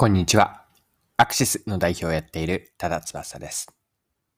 [0.00, 0.64] こんにちは。
[1.18, 3.70] アクシスの代表をやっている多田翼です。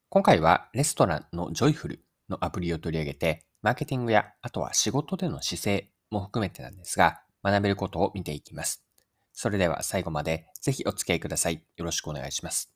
[0.08, 8.84] 今回はレストランのジョイフルのアプリを取り上げて、マーケティングやあとは仕事での姿勢も含めてなんですが、学べることを見ていきます。
[9.32, 11.62] それでは最後までぜひお付き合いください。
[11.76, 12.72] よろしくお願いします。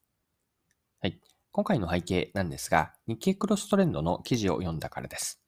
[1.02, 1.20] はい。
[1.50, 5.40] 今回の背景なんですが、日経クロストレンドの記事を読んだからです。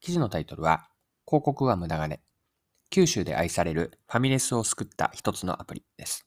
[0.00, 0.90] 記事のタイトルは、
[1.26, 2.20] 広告は無駄金。
[2.90, 6.26] 九州で愛されるファミレスを救った一つのアプリです。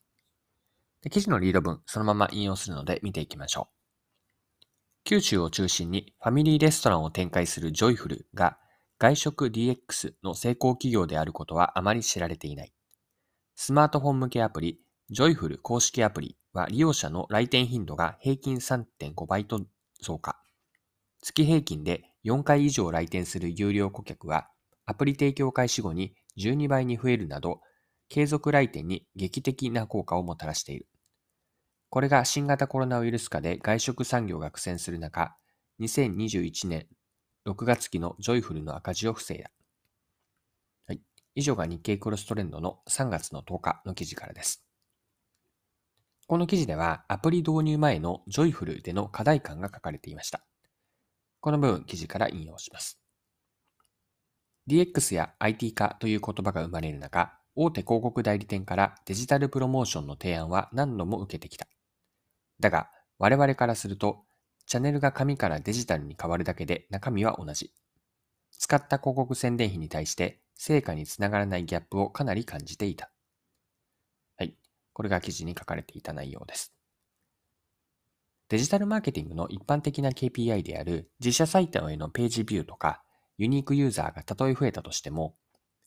[1.02, 3.78] で記事のリード文、そのまま引用するので見ていきましょう。
[5.04, 8.58] 九州を中心にファミリーレストランを展開するジョイフルが
[9.00, 12.74] 外食 DX の成功企業であることはあまり知られていない。
[13.56, 14.80] スマートフォン向けアプリ、
[15.10, 19.62] ジョイフル公式アプリは利用者の来店頻度が平均3.5倍と
[20.02, 20.38] 増加。
[21.22, 24.50] 月平均で4回以上来店する優良顧客は
[24.86, 27.62] アプリ提供開始後に12倍に増えるなど
[28.10, 30.88] 継続来店に劇的な効果をもたらしている。
[31.90, 35.36] これが新型コロナウイルス禍で外食産業が苦戦する中、
[35.80, 36.88] 2021年
[37.46, 39.52] 6月期のジョイフルの赤字を防いだ。
[40.88, 41.02] はい。
[41.36, 44.66] 以上が日経クロストレンドの3月の10日の記事からです。
[46.28, 50.46] この記事ではアプリ導入前のジョイフルでの課題感が書かれていました。
[51.40, 53.00] この部分記事から引用します。
[54.70, 61.68] DX や IT 化という言葉が生まれる中、大手広告代理店からデジタルプロモーションの提案は何度も受けてきた。
[62.60, 64.26] だが、我々からすると、
[64.68, 67.74] チャンネルが紙からデジタルに変わるだけで中身は同じ。
[68.52, 73.10] 使った広告宣伝費に対して成果につながらないギャップをかなり感じていた。
[74.38, 74.56] はい。
[74.94, 76.76] これが記事に書かれていた内容です。
[78.50, 83.02] デジタルマーケティングの一般的な KPI である自社サイトへのページビューとか
[83.40, 85.36] ユニークユーザーがたとえ増えたとしても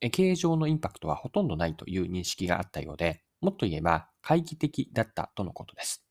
[0.08, 6.02] 経営上のインパクトはほとんどないという認識があったようで、もっと言えば懐疑的だったとのことです。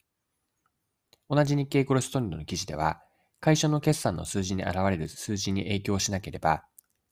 [1.30, 3.02] 同じ日経クロストレンドの記事では、
[3.40, 6.66] 会社の決算の数字に現れる数字に影響しなければ、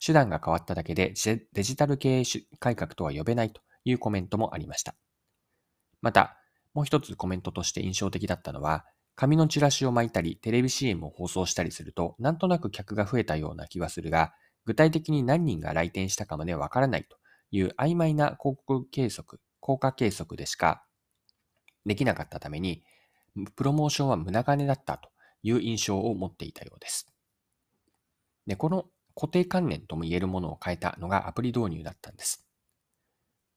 [0.03, 1.13] 手段が変わっただけで
[1.53, 2.23] デジタル経営
[2.59, 4.95] 改革とは呼べないというコメントもありました。
[6.01, 6.37] また、
[6.73, 14.33] もう一つコメントとして印象的だったのは、紙のチラシを巻いたり、テレビ CM を放送したりすると、なんとなく客が増えたような気はするが、
[14.67, 17.15] 具体的に何人が来店したかまでわからないと
[17.51, 20.83] いう曖昧な広告計測、効果計測でしか
[21.85, 22.83] できなかったために、
[23.55, 25.09] プロモーションは無駄金だったと
[25.41, 27.07] いう印象を持っていたようです。
[28.45, 32.45] で、この固定観念とも言えるものを変えたのがアプリ導入だったんです。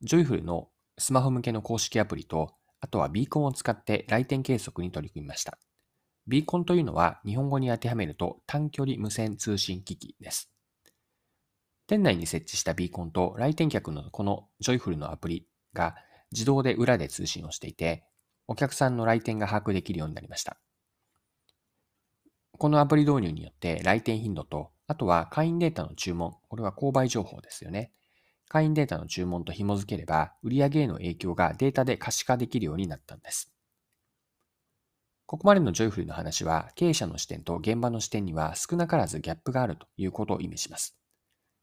[0.03, 5.59] ジョイフルのスマホ向けの公式アプリと、あとはビーコンを使って来店計測に取り組みました。
[6.29, 10.53] ビーコンというのは日本語に当てはめると短距離無線通信機器です。
[11.91, 15.97] 店内に設置したビーコンと来店客のこのジョイフルのアプリが
[16.31, 18.05] 自動で裏で通信をしていて、
[18.47, 20.57] お客さんの来店が把握できるようになりました。
[22.53, 27.91] このアプリ導入によって来店頻度と、あとは会員データの注文、これは購買情報ですよね。
[28.47, 33.53] 会員データの注文と紐付ければ、売上への影響がデータで可視化できるようになったんです。
[35.27, 41.00] ここまでのジョイフルの話は、経営者の視点と現場の視点には少なからずギャップがあるということを意味します。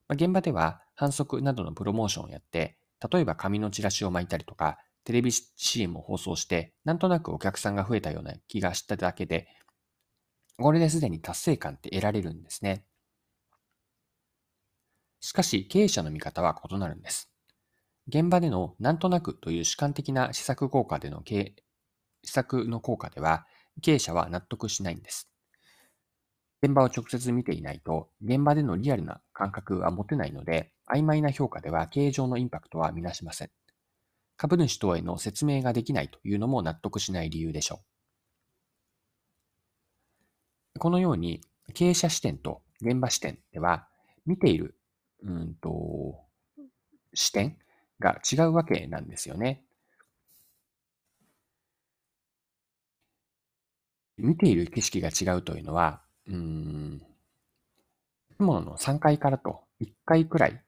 [0.08, 2.78] まあ、現場では反則などのプロモーションをやって、
[3.12, 9.48] 例えば紙のチラシを巻いたりとか、テレビ CM を放送して、なんとなくお客さんが増えたような気がしただけで、
[10.58, 12.86] これですでに達成感って得られるんですね。
[15.20, 17.32] しかし、経営者の見方は異なるんです。
[18.08, 21.56] 現場でのなんとなくという主観的な施策効果での経
[22.24, 23.48] 施策の効果では、
[23.82, 25.30] 経営者は納得しないんです。
[26.64, 33.52] 現場を直接見ていないと、現場でのリアルな感覚は持てないので、曖昧な評価では経営上のインパクトはみなしません。
[34.38, 37.82] 株主等への説明ができないというのも納得しない理由でしょ
[40.76, 40.80] う。
[40.80, 41.42] このように、
[41.74, 43.88] 経営者視点と現場視点では、
[44.26, 44.78] 見ている、
[45.24, 46.24] うんと、
[47.14, 47.58] 視点
[48.00, 49.64] が違うわけなんですよね。
[54.18, 57.02] 見ている景色が違うというのは、うん、
[58.38, 60.62] 建物の3階からと1階くらい、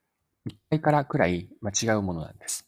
[0.47, 2.67] 1階からくらい、ま違うものなんです。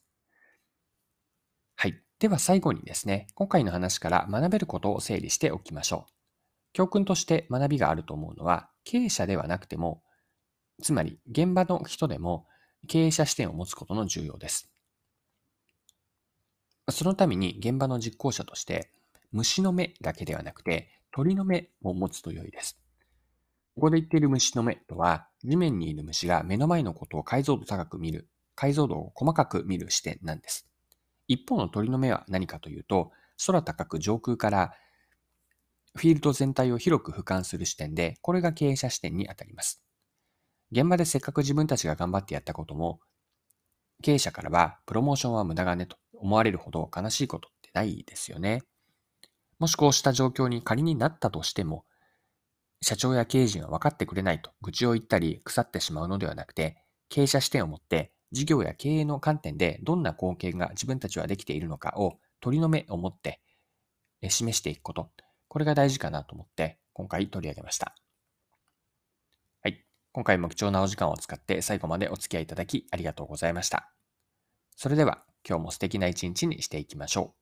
[1.76, 2.02] はい。
[2.20, 6.12] では最後にですね、今回の話から学べることを整理しておきましょう。
[6.74, 10.04] 教訓として学びがあると思うのは、経営者ではなくても、
[10.82, 12.48] つまり現場の人でも
[12.88, 14.72] 経営者視点を持つことの重要です。
[16.90, 18.92] そのために現場の実行者として、
[19.32, 22.81] 虫の目だけではなくて、鳥の目を持つと良いです。
[23.82, 30.70] ここで言っている虫の目とは、地面にいる虫が目の前のことを解像度高く見る、解像度を細かく見る視点なんです。
[31.28, 33.10] 一方の鳥の目は何かというと、
[33.44, 34.76] 空高く上空から
[35.96, 39.82] フィールド全体を広く俯瞰する視点で、これが経営者視点にあたります。
[40.72, 43.00] 現場でせっかく自分たちが頑張ってやったことも、
[44.04, 48.62] 経営者からはプロモーションは無駄金と思われるほど悲しいことってないですよね。
[49.58, 51.84] もしこうした状況に仮になったとしても、
[52.84, 56.78] 社長や経営陣は分かってくれないと愚痴を言ったり腐ってしまうのではなくて、
[57.10, 63.42] 経営者視点を持って事業や経営の観点でどんな貢献が自分たちはできているのかを鳥の目を持って
[64.28, 65.12] 示していくこと。
[65.48, 67.94] これが大事かなと思って今回取り上げました。
[69.62, 69.86] はい。
[70.14, 73.94] 今回も貴重なお時間を使って最後までお付き合いいただきありがとうございました。
[74.76, 77.41] それでは今日も素敵な一日にしていきましょう。